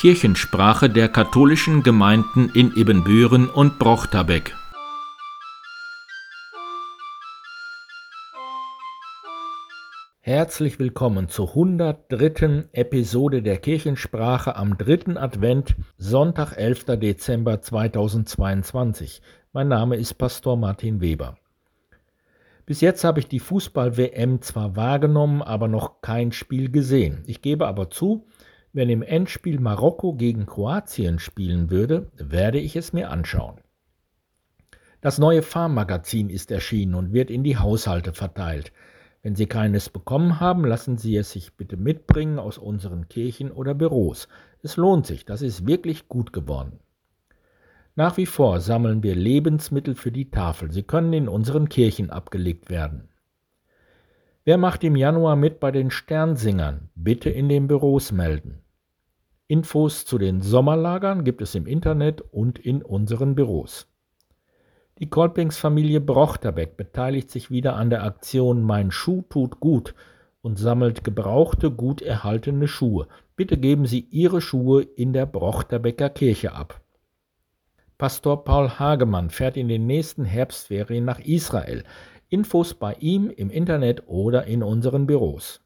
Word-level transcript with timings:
Kirchensprache 0.00 0.88
der 0.88 1.10
katholischen 1.10 1.82
Gemeinden 1.82 2.50
in 2.54 2.74
Ibbenbüren 2.74 3.50
und 3.50 3.78
Brochterbeck. 3.78 4.56
Herzlich 10.20 10.78
willkommen 10.78 11.28
zur 11.28 11.50
103. 11.50 12.70
Episode 12.72 13.42
der 13.42 13.58
Kirchensprache 13.58 14.56
am 14.56 14.78
3. 14.78 15.20
Advent, 15.20 15.76
Sonntag, 15.98 16.56
11. 16.56 16.98
Dezember 16.98 17.60
2022. 17.60 19.20
Mein 19.52 19.68
Name 19.68 19.96
ist 19.96 20.14
Pastor 20.14 20.56
Martin 20.56 21.02
Weber. 21.02 21.36
Bis 22.64 22.80
jetzt 22.80 23.04
habe 23.04 23.20
ich 23.20 23.28
die 23.28 23.38
Fußball-WM 23.38 24.40
zwar 24.40 24.76
wahrgenommen, 24.76 25.42
aber 25.42 25.68
noch 25.68 26.00
kein 26.00 26.32
Spiel 26.32 26.70
gesehen. 26.70 27.22
Ich 27.26 27.42
gebe 27.42 27.66
aber 27.66 27.90
zu, 27.90 28.24
wenn 28.72 28.88
im 28.88 29.02
Endspiel 29.02 29.58
Marokko 29.58 30.14
gegen 30.14 30.46
Kroatien 30.46 31.18
spielen 31.18 31.70
würde, 31.70 32.10
werde 32.16 32.58
ich 32.58 32.76
es 32.76 32.92
mir 32.92 33.10
anschauen. 33.10 33.60
Das 35.00 35.18
neue 35.18 35.42
Farmmagazin 35.42 36.30
ist 36.30 36.50
erschienen 36.50 36.94
und 36.94 37.12
wird 37.12 37.30
in 37.30 37.42
die 37.42 37.56
Haushalte 37.56 38.12
verteilt. 38.12 38.72
Wenn 39.22 39.34
Sie 39.34 39.46
keines 39.46 39.90
bekommen 39.90 40.40
haben, 40.40 40.64
lassen 40.64 40.96
Sie 40.96 41.16
es 41.16 41.32
sich 41.32 41.54
bitte 41.54 41.76
mitbringen 41.76 42.38
aus 42.38 42.56
unseren 42.56 43.08
Kirchen 43.08 43.50
oder 43.50 43.74
Büros. 43.74 44.28
Es 44.62 44.76
lohnt 44.76 45.06
sich, 45.06 45.24
das 45.24 45.42
ist 45.42 45.66
wirklich 45.66 46.08
gut 46.08 46.32
geworden. 46.32 46.80
Nach 47.96 48.16
wie 48.16 48.26
vor 48.26 48.60
sammeln 48.60 49.02
wir 49.02 49.14
Lebensmittel 49.14 49.94
für 49.94 50.12
die 50.12 50.30
Tafel. 50.30 50.70
Sie 50.70 50.82
können 50.82 51.12
in 51.12 51.28
unseren 51.28 51.68
Kirchen 51.68 52.08
abgelegt 52.08 52.70
werden. 52.70 53.09
Wer 54.50 54.58
macht 54.58 54.82
im 54.82 54.96
Januar 54.96 55.36
mit 55.36 55.60
bei 55.60 55.70
den 55.70 55.92
Sternsingern? 55.92 56.88
Bitte 56.96 57.30
in 57.30 57.48
den 57.48 57.68
Büros 57.68 58.10
melden. 58.10 58.64
Infos 59.46 60.04
zu 60.04 60.18
den 60.18 60.40
Sommerlagern 60.40 61.22
gibt 61.22 61.40
es 61.40 61.54
im 61.54 61.68
Internet 61.68 62.20
und 62.20 62.58
in 62.58 62.82
unseren 62.82 63.36
Büros. 63.36 63.86
Die 64.98 65.08
Kolpingsfamilie 65.08 66.00
Brochterbeck 66.00 66.76
beteiligt 66.76 67.30
sich 67.30 67.52
wieder 67.52 67.76
an 67.76 67.90
der 67.90 68.02
Aktion 68.02 68.64
Mein 68.64 68.90
Schuh 68.90 69.22
tut 69.22 69.60
gut 69.60 69.94
und 70.42 70.58
sammelt 70.58 71.04
gebrauchte, 71.04 71.70
gut 71.70 72.02
erhaltene 72.02 72.66
Schuhe. 72.66 73.06
Bitte 73.36 73.56
geben 73.56 73.86
Sie 73.86 74.00
Ihre 74.00 74.40
Schuhe 74.40 74.82
in 74.82 75.12
der 75.12 75.26
Brochterbecker 75.26 76.10
Kirche 76.10 76.56
ab. 76.56 76.80
Pastor 77.98 78.42
Paul 78.42 78.68
Hagemann 78.68 79.30
fährt 79.30 79.56
in 79.56 79.68
den 79.68 79.86
nächsten 79.86 80.24
Herbstferien 80.24 81.04
nach 81.04 81.20
Israel. 81.20 81.84
Infos 82.30 82.74
bei 82.74 82.94
ihm 82.94 83.28
im 83.28 83.50
Internet 83.50 84.04
oder 84.06 84.46
in 84.46 84.62
unseren 84.62 85.06
Büros. 85.06 85.60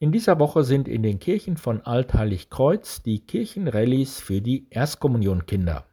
In 0.00 0.10
dieser 0.10 0.40
Woche 0.40 0.64
sind 0.64 0.88
in 0.88 1.04
den 1.04 1.20
Kirchen 1.20 1.56
von 1.56 1.80
Altheiligkreuz 1.80 3.02
die 3.02 3.24
Kirchenrallyes 3.24 4.20
für 4.20 4.40
die 4.42 4.66
Erstkommunionkinder. 4.70 5.86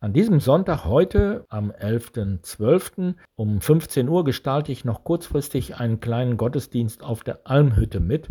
An 0.00 0.12
diesem 0.12 0.40
Sonntag 0.40 0.84
heute, 0.84 1.46
am 1.48 1.70
11.12. 1.70 3.14
um 3.36 3.60
15 3.60 4.08
Uhr 4.08 4.24
gestalte 4.24 4.72
ich 4.72 4.84
noch 4.84 5.04
kurzfristig 5.04 5.76
einen 5.76 6.00
kleinen 6.00 6.36
Gottesdienst 6.36 7.04
auf 7.04 7.22
der 7.22 7.42
Almhütte 7.44 8.00
mit. 8.00 8.28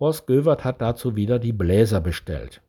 Horst 0.00 0.26
Göwert 0.26 0.64
hat 0.64 0.82
dazu 0.82 1.14
wieder 1.14 1.38
die 1.38 1.52
Bläser 1.52 2.00
bestellt. 2.00 2.60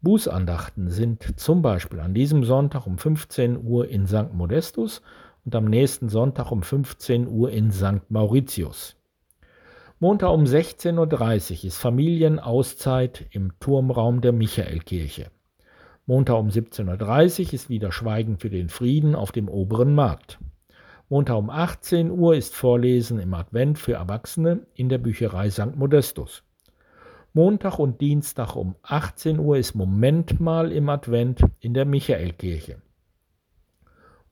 Bußandachten 0.00 0.88
sind 0.88 1.38
zum 1.38 1.60
Beispiel 1.60 2.00
an 2.00 2.14
diesem 2.14 2.44
Sonntag 2.44 2.86
um 2.86 2.96
15 2.96 3.62
Uhr 3.62 3.88
in 3.88 4.06
St. 4.06 4.32
Modestus 4.32 5.02
und 5.44 5.54
am 5.54 5.66
nächsten 5.66 6.08
Sonntag 6.08 6.50
um 6.50 6.62
15 6.62 7.28
Uhr 7.28 7.50
in 7.50 7.70
St. 7.70 8.10
Mauritius. 8.10 8.96
Montag 10.00 10.30
um 10.30 10.44
16.30 10.44 11.52
Uhr 11.52 11.64
ist 11.64 11.78
Familienauszeit 11.78 13.26
im 13.30 13.52
Turmraum 13.60 14.20
der 14.20 14.32
Michaelkirche. 14.32 15.30
Montag 16.06 16.36
um 16.38 16.48
17.30 16.48 17.46
Uhr 17.46 17.54
ist 17.54 17.68
wieder 17.68 17.92
Schweigen 17.92 18.38
für 18.38 18.50
den 18.50 18.68
Frieden 18.68 19.14
auf 19.14 19.32
dem 19.32 19.48
oberen 19.48 19.94
Markt. 19.94 20.38
Montag 21.08 21.36
um 21.36 21.50
18 21.50 22.10
Uhr 22.10 22.34
ist 22.34 22.54
Vorlesen 22.54 23.18
im 23.18 23.34
Advent 23.34 23.78
für 23.78 23.94
Erwachsene 23.94 24.66
in 24.74 24.88
der 24.88 24.98
Bücherei 24.98 25.50
St. 25.50 25.76
Modestus. 25.76 26.42
Montag 27.32 27.78
und 27.78 28.00
Dienstag 28.00 28.56
um 28.56 28.76
18 28.82 29.38
Uhr 29.38 29.56
ist 29.56 29.74
Moment 29.74 30.40
mal 30.40 30.72
im 30.72 30.88
Advent 30.88 31.40
in 31.60 31.74
der 31.74 31.84
Michaelkirche. 31.84 32.80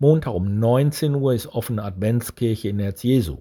Montag 0.02 0.34
um 0.34 0.58
19 0.58 1.14
Uhr 1.14 1.32
ist 1.32 1.46
offene 1.46 1.84
Adventskirche 1.84 2.68
in 2.68 2.80
Herz 2.80 3.04
Jesu. 3.04 3.36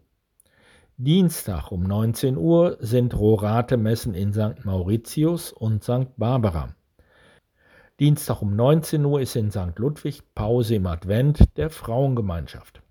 Dienstag 0.96 1.72
um 1.72 1.82
19 1.82 2.38
Uhr 2.38 2.78
sind 2.80 3.18
Rorate-Messen 3.18 4.14
in 4.14 4.32
St. 4.32 4.64
Mauritius 4.64 5.52
und 5.52 5.84
St. 5.84 6.16
Barbara. 6.18 6.76
Dienstag 8.00 8.44
um 8.44 8.56
19 8.56 9.04
Uhr 9.04 9.22
ist 9.22 9.36
in 9.36 9.50
St. 9.50 9.74
Ludwig 9.78 10.22
Pause 10.36 10.76
im 10.76 10.86
Advent 10.86 11.58
der 11.58 11.72
Frauengemeinschaft. 11.72 12.84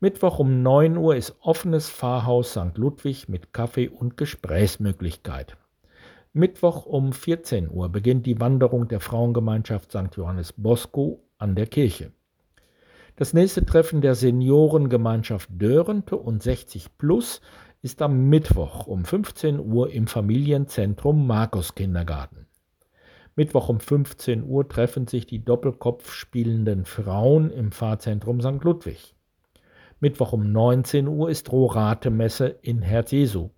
Mittwoch 0.00 0.40
um 0.40 0.64
9 0.64 0.96
Uhr 0.96 1.14
ist 1.14 1.36
offenes 1.40 1.88
Pfarrhaus 1.88 2.50
St. 2.50 2.76
Ludwig 2.76 3.28
mit 3.28 3.52
Kaffee 3.52 3.88
und 3.88 4.16
Gesprächsmöglichkeit. 4.16 5.56
Mittwoch 6.32 6.84
um 6.84 7.12
14 7.12 7.70
Uhr 7.70 7.90
beginnt 7.90 8.26
die 8.26 8.40
Wanderung 8.40 8.88
der 8.88 8.98
Frauengemeinschaft 8.98 9.92
St. 9.92 10.16
Johannes 10.16 10.52
Bosco 10.52 11.22
an 11.38 11.54
der 11.54 11.68
Kirche. 11.68 12.10
Das 13.16 13.32
nächste 13.32 13.64
Treffen 13.64 14.00
der 14.00 14.16
Seniorengemeinschaft 14.16 15.48
Dörrente 15.52 16.16
und 16.16 16.42
60 16.42 16.98
Plus 16.98 17.40
ist 17.80 18.02
am 18.02 18.28
Mittwoch 18.28 18.88
um 18.88 19.04
15 19.04 19.60
Uhr 19.60 19.92
im 19.92 20.08
Familienzentrum 20.08 21.24
Markus 21.24 21.76
Kindergarten. 21.76 22.48
Mittwoch 23.36 23.68
um 23.68 23.78
15 23.78 24.42
Uhr 24.42 24.68
treffen 24.68 25.06
sich 25.06 25.26
die 25.26 25.44
Doppelkopf 25.44 26.12
spielenden 26.12 26.84
Frauen 26.84 27.52
im 27.52 27.70
Pfarrzentrum 27.70 28.40
St. 28.40 28.64
Ludwig. 28.64 29.14
Mittwoch 30.00 30.32
um 30.32 30.50
19 30.50 31.06
Uhr 31.06 31.30
ist 31.30 31.52
Rorate-Messe 31.52 32.48
in 32.62 32.82
Herz 32.82 33.12
Jesu. 33.12 33.50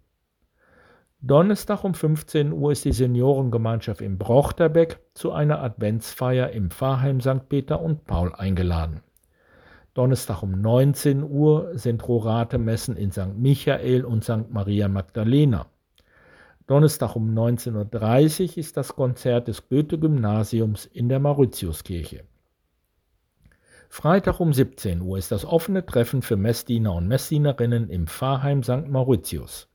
Donnerstag 1.23 1.83
um 1.83 1.95
15 1.95 2.53
Uhr 2.53 2.73
ist 2.73 2.85
die 2.85 2.93
Seniorengemeinschaft 2.93 4.03
im 4.03 4.19
Brochterbeck 4.19 5.01
zu 5.15 5.33
einer 5.33 5.63
Adventsfeier 5.63 6.51
im 6.51 6.71
Pfarrheim 6.71 7.23
St. 7.23 7.49
Peter 7.49 7.81
und 7.81 8.05
Paul 8.05 8.35
eingeladen. 8.35 9.01
Donnerstag 9.97 10.43
um 10.43 10.61
19 10.61 11.23
Uhr 11.23 11.71
sind 11.79 12.07
Rorate-Messen 12.07 12.99
in 12.99 13.13
St. 13.13 13.35
Michael 13.35 14.05
und 14.05 14.25
St. 14.25 14.51
Maria 14.51 14.89
Magdalena. 14.89 15.69
Donnerstag 16.67 17.17
um 17.17 17.33
19.30 17.33 18.43
Uhr 18.43 18.59
ist 18.59 18.77
das 18.77 18.95
Konzert 18.95 19.49
des 19.49 19.71
Goethe-Gymnasiums 19.71 20.85
in 20.85 21.09
der 21.09 21.19
Mauritiuskirche. 21.19 22.25
Freitag 23.89 24.39
um 24.39 24.53
17 24.53 25.01
Uhr 25.01 25.17
ist 25.17 25.33
das 25.33 25.47
offene 25.47 25.87
Treffen 25.87 26.21
für 26.21 26.37
Messdiener 26.37 26.93
und 26.93 27.09
Messdienerinnen 27.09 27.89
im 27.89 28.07
Pfarrheim 28.07 28.63
St. 28.63 28.89
Mauritius. 28.89 29.67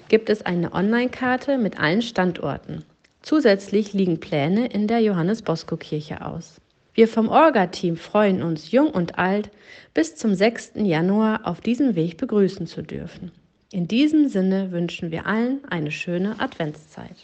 gibt 0.08 0.30
es 0.30 0.46
eine 0.46 0.72
Online-Karte 0.72 1.58
mit 1.58 1.78
allen 1.78 2.02
Standorten. 2.02 2.84
Zusätzlich 3.22 3.92
liegen 3.92 4.20
Pläne 4.20 4.66
in 4.66 4.86
der 4.86 5.00
Johannes 5.00 5.42
Bosco 5.42 5.76
Kirche 5.76 6.24
aus. 6.24 6.60
Wir 6.94 7.08
vom 7.08 7.28
Orga-Team 7.28 7.96
freuen 7.96 8.42
uns, 8.42 8.70
jung 8.70 8.90
und 8.90 9.18
alt, 9.18 9.50
bis 9.94 10.16
zum 10.16 10.34
6. 10.34 10.72
Januar 10.76 11.46
auf 11.46 11.60
diesem 11.60 11.94
Weg 11.94 12.16
begrüßen 12.16 12.66
zu 12.66 12.82
dürfen. 12.82 13.30
In 13.70 13.86
diesem 13.86 14.28
Sinne 14.28 14.72
wünschen 14.72 15.10
wir 15.10 15.26
allen 15.26 15.64
eine 15.70 15.90
schöne 15.90 16.40
Adventszeit. 16.40 17.16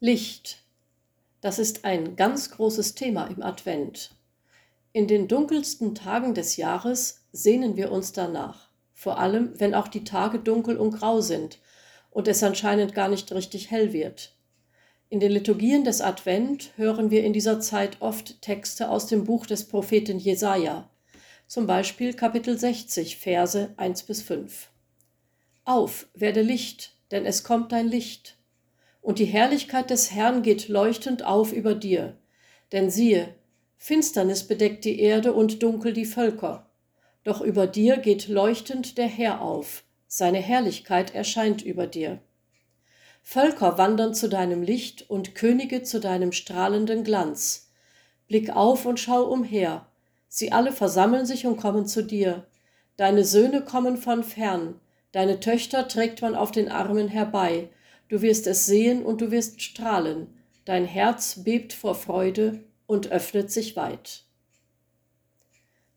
Licht. 0.00 0.58
Das 1.40 1.58
ist 1.58 1.84
ein 1.84 2.16
ganz 2.16 2.50
großes 2.50 2.94
Thema 2.94 3.26
im 3.26 3.42
Advent. 3.42 4.10
In 4.98 5.06
den 5.06 5.28
dunkelsten 5.28 5.94
Tagen 5.94 6.34
des 6.34 6.56
Jahres 6.56 7.24
sehnen 7.30 7.76
wir 7.76 7.92
uns 7.92 8.10
danach, 8.10 8.68
vor 8.94 9.20
allem 9.20 9.52
wenn 9.60 9.72
auch 9.72 9.86
die 9.86 10.02
Tage 10.02 10.40
dunkel 10.40 10.76
und 10.76 10.90
grau 10.90 11.20
sind 11.20 11.60
und 12.10 12.26
es 12.26 12.42
anscheinend 12.42 12.96
gar 12.96 13.08
nicht 13.08 13.30
richtig 13.30 13.70
hell 13.70 13.92
wird. 13.92 14.34
In 15.08 15.20
den 15.20 15.30
Liturgien 15.30 15.84
des 15.84 16.00
Advent 16.00 16.72
hören 16.74 17.12
wir 17.12 17.22
in 17.22 17.32
dieser 17.32 17.60
Zeit 17.60 17.98
oft 18.00 18.42
Texte 18.42 18.90
aus 18.90 19.06
dem 19.06 19.22
Buch 19.22 19.46
des 19.46 19.68
Propheten 19.68 20.18
Jesaja, 20.18 20.90
zum 21.46 21.68
Beispiel 21.68 22.12
Kapitel 22.12 22.58
60, 22.58 23.18
Verse 23.18 23.72
1 23.76 24.02
bis 24.02 24.22
5. 24.22 24.68
Auf, 25.64 26.08
werde 26.12 26.42
Licht, 26.42 26.96
denn 27.12 27.24
es 27.24 27.44
kommt 27.44 27.70
dein 27.70 27.86
Licht 27.86 28.36
und 29.00 29.20
die 29.20 29.26
Herrlichkeit 29.26 29.90
des 29.90 30.10
Herrn 30.10 30.42
geht 30.42 30.66
leuchtend 30.66 31.24
auf 31.24 31.52
über 31.52 31.76
dir. 31.76 32.16
Denn 32.72 32.90
siehe, 32.90 33.37
Finsternis 33.78 34.46
bedeckt 34.46 34.84
die 34.84 35.00
Erde 35.00 35.32
und 35.32 35.62
dunkel 35.62 35.92
die 35.92 36.04
Völker. 36.04 36.66
Doch 37.24 37.40
über 37.40 37.66
dir 37.66 37.96
geht 37.96 38.28
leuchtend 38.28 38.98
der 38.98 39.06
Herr 39.06 39.40
auf, 39.40 39.84
seine 40.06 40.38
Herrlichkeit 40.38 41.14
erscheint 41.14 41.62
über 41.62 41.86
dir. 41.86 42.20
Völker 43.22 43.78
wandern 43.78 44.14
zu 44.14 44.28
deinem 44.28 44.62
Licht 44.62 45.08
und 45.08 45.34
Könige 45.34 45.82
zu 45.82 46.00
deinem 46.00 46.32
strahlenden 46.32 47.04
Glanz. 47.04 47.70
Blick 48.26 48.50
auf 48.50 48.84
und 48.84 49.00
schau 49.00 49.24
umher, 49.24 49.86
sie 50.28 50.52
alle 50.52 50.72
versammeln 50.72 51.24
sich 51.24 51.46
und 51.46 51.56
kommen 51.56 51.86
zu 51.86 52.02
dir. 52.02 52.46
Deine 52.96 53.24
Söhne 53.24 53.62
kommen 53.62 53.96
von 53.96 54.22
fern, 54.22 54.80
deine 55.12 55.40
Töchter 55.40 55.88
trägt 55.88 56.20
man 56.20 56.34
auf 56.34 56.50
den 56.50 56.68
Armen 56.68 57.08
herbei, 57.08 57.70
Du 58.08 58.22
wirst 58.22 58.46
es 58.46 58.64
sehen 58.64 59.04
und 59.04 59.20
du 59.20 59.30
wirst 59.30 59.60
strahlen. 59.60 60.28
Dein 60.64 60.86
Herz 60.86 61.42
bebt 61.44 61.72
vor 61.72 61.94
Freude 61.94 62.60
und 62.88 63.12
öffnet 63.12 63.52
sich 63.52 63.76
weit. 63.76 64.24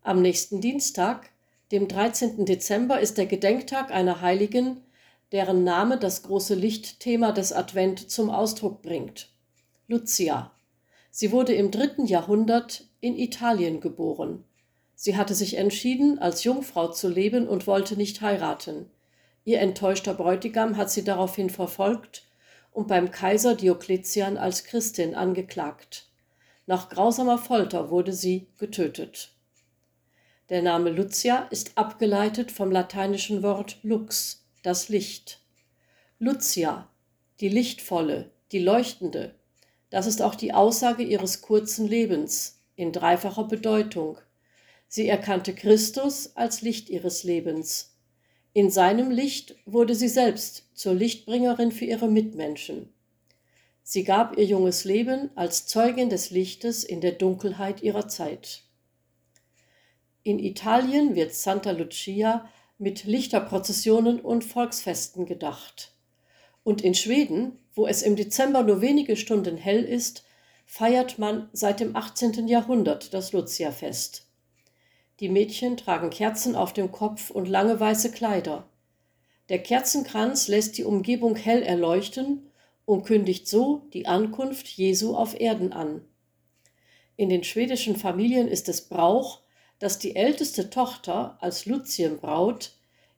Am 0.03 0.21
nächsten 0.21 0.61
Dienstag, 0.61 1.31
dem 1.71 1.87
13. 1.87 2.45
Dezember, 2.45 2.99
ist 2.99 3.17
der 3.17 3.25
Gedenktag 3.25 3.91
einer 3.91 4.21
Heiligen, 4.21 4.83
deren 5.31 5.63
Name 5.63 5.97
das 5.97 6.21
große 6.21 6.53
Lichtthema 6.53 7.31
des 7.31 7.53
Advent 7.53 8.11
zum 8.11 8.29
Ausdruck 8.29 8.81
bringt. 8.83 9.29
Lucia. 9.87 10.51
Sie 11.09 11.31
wurde 11.31 11.53
im 11.53 11.71
dritten 11.71 12.05
Jahrhundert 12.05 12.85
in 12.99 13.17
Italien 13.17 13.79
geboren. 13.79 14.43
Sie 14.95 15.15
hatte 15.15 15.33
sich 15.33 15.57
entschieden, 15.57 16.19
als 16.19 16.43
Jungfrau 16.43 16.89
zu 16.89 17.07
leben 17.07 17.47
und 17.47 17.67
wollte 17.67 17.95
nicht 17.95 18.21
heiraten. 18.21 18.91
Ihr 19.45 19.61
enttäuschter 19.61 20.13
Bräutigam 20.13 20.77
hat 20.77 20.91
sie 20.91 21.03
daraufhin 21.03 21.49
verfolgt 21.49 22.27
und 22.71 22.87
beim 22.87 23.11
Kaiser 23.11 23.55
Diokletian 23.55 24.37
als 24.37 24.65
Christin 24.65 25.15
angeklagt. 25.15 26.10
Nach 26.71 26.87
grausamer 26.87 27.37
Folter 27.37 27.89
wurde 27.89 28.13
sie 28.13 28.47
getötet. 28.57 29.33
Der 30.47 30.61
Name 30.61 30.89
Lucia 30.89 31.39
ist 31.49 31.77
abgeleitet 31.77 32.49
vom 32.49 32.71
lateinischen 32.71 33.43
Wort 33.43 33.77
lux, 33.83 34.45
das 34.63 34.87
Licht. 34.87 35.41
Lucia, 36.17 36.87
die 37.41 37.49
lichtvolle, 37.49 38.31
die 38.53 38.59
leuchtende, 38.59 39.35
das 39.89 40.07
ist 40.07 40.21
auch 40.21 40.33
die 40.33 40.53
Aussage 40.53 41.03
ihres 41.03 41.41
kurzen 41.41 41.89
Lebens 41.89 42.61
in 42.77 42.93
dreifacher 42.93 43.43
Bedeutung. 43.43 44.17
Sie 44.87 45.09
erkannte 45.09 45.53
Christus 45.53 46.37
als 46.37 46.61
Licht 46.61 46.89
ihres 46.89 47.25
Lebens 47.25 47.91
in 48.53 48.69
seinem 48.69 49.11
Licht 49.11 49.55
wurde 49.65 49.95
sie 49.95 50.09
selbst 50.09 50.69
zur 50.73 50.93
Lichtbringerin 50.93 51.71
für 51.71 51.85
ihre 51.85 52.09
Mitmenschen. 52.09 52.93
Sie 53.83 54.03
gab 54.03 54.37
ihr 54.37 54.45
junges 54.45 54.83
Leben 54.83 55.31
als 55.35 55.65
Zeugin 55.65 56.09
des 56.09 56.29
Lichtes 56.29 56.83
in 56.83 57.01
der 57.01 57.13
Dunkelheit 57.13 57.81
ihrer 57.81 58.07
Zeit. 58.07 58.63
In 60.23 60.39
Italien 60.39 61.15
wird 61.15 61.33
Santa 61.33 61.71
Lucia 61.71 62.47
mit 62.77 63.05
Lichterprozessionen 63.05 64.19
und 64.19 64.43
Volksfesten 64.43 65.25
gedacht. 65.25 65.93
Und 66.63 66.81
in 66.81 66.93
Schweden, 66.93 67.57
wo 67.73 67.87
es 67.87 68.01
im 68.01 68.15
Dezember 68.15 68.63
nur 68.63 68.81
wenige 68.81 69.15
Stunden 69.15 69.57
hell 69.57 69.83
ist, 69.83 70.23
feiert 70.65 71.17
man 71.17 71.49
seit 71.53 71.79
dem 71.79 71.95
18. 71.95 72.47
Jahrhundert 72.47 73.13
das 73.13 73.33
Lucia-Fest. 73.33 74.27
Die 75.19 75.29
Mädchen 75.29 75.75
tragen 75.75 76.09
Kerzen 76.11 76.55
auf 76.55 76.71
dem 76.71 76.91
Kopf 76.91 77.29
und 77.29 77.47
lange 77.47 77.79
weiße 77.79 78.11
Kleider. 78.11 78.67
Der 79.49 79.59
Kerzenkranz 79.59 80.47
lässt 80.47 80.77
die 80.77 80.83
Umgebung 80.83 81.35
hell 81.35 81.61
erleuchten 81.63 82.50
und 82.91 83.05
kündigt 83.05 83.47
so 83.47 83.83
die 83.93 84.05
Ankunft 84.05 84.67
Jesu 84.67 85.15
auf 85.15 85.39
Erden 85.39 85.71
an. 85.71 86.01
In 87.15 87.29
den 87.29 87.45
schwedischen 87.45 87.95
Familien 87.95 88.49
ist 88.49 88.67
es 88.67 88.81
Brauch, 88.81 89.39
dass 89.79 89.97
die 89.97 90.17
älteste 90.17 90.69
Tochter 90.69 91.37
als 91.39 91.65
Luzienbraut 91.65 92.73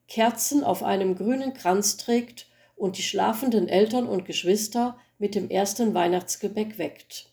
Kerzen 0.08 0.64
auf 0.64 0.84
einem 0.84 1.16
grünen 1.16 1.54
Kranz 1.54 1.98
trägt 1.98 2.48
und 2.76 3.00
die 3.00 3.02
schlafenden 3.02 3.68
Eltern 3.68 4.08
und 4.08 4.26
Geschwister 4.26 4.96
mit 5.18 5.34
dem 5.34 5.50
ersten 5.50 5.96
Weihnachtsgebäck 5.96 6.78
weckt. 6.78 7.32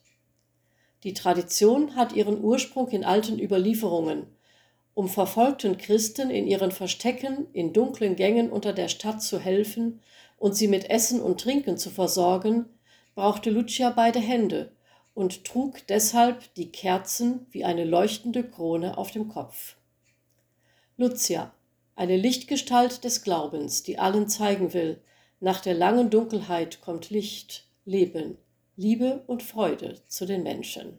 Die 1.04 1.12
Tradition 1.12 1.94
hat 1.94 2.14
ihren 2.14 2.42
Ursprung 2.42 2.88
in 2.88 3.04
alten 3.04 3.38
Überlieferungen 3.38 4.26
um 4.94 5.08
verfolgten 5.08 5.78
Christen 5.78 6.30
in 6.30 6.46
ihren 6.46 6.72
Verstecken 6.72 7.46
in 7.52 7.72
dunklen 7.72 8.16
Gängen 8.16 8.50
unter 8.50 8.72
der 8.72 8.88
Stadt 8.88 9.22
zu 9.22 9.38
helfen 9.38 10.00
und 10.40 10.56
sie 10.56 10.66
mit 10.66 10.88
Essen 10.90 11.20
und 11.20 11.40
Trinken 11.40 11.76
zu 11.76 11.90
versorgen, 11.90 12.64
brauchte 13.14 13.50
Lucia 13.50 13.90
beide 13.90 14.18
Hände 14.18 14.72
und 15.14 15.44
trug 15.44 15.86
deshalb 15.86 16.52
die 16.54 16.72
Kerzen 16.72 17.46
wie 17.50 17.64
eine 17.64 17.84
leuchtende 17.84 18.42
Krone 18.42 18.96
auf 18.96 19.10
dem 19.10 19.28
Kopf. 19.28 19.76
Lucia, 20.96 21.52
eine 21.94 22.16
Lichtgestalt 22.16 23.04
des 23.04 23.22
Glaubens, 23.22 23.82
die 23.82 23.98
allen 23.98 24.28
zeigen 24.28 24.72
will, 24.72 25.02
nach 25.40 25.60
der 25.60 25.74
langen 25.74 26.08
Dunkelheit 26.08 26.80
kommt 26.80 27.10
Licht, 27.10 27.66
Leben, 27.84 28.38
Liebe 28.76 29.22
und 29.26 29.42
Freude 29.42 30.00
zu 30.06 30.24
den 30.24 30.42
Menschen. 30.42 30.98